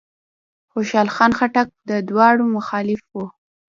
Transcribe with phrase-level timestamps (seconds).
[0.71, 3.15] خوشحال خان خټک د دواړو مخالف و.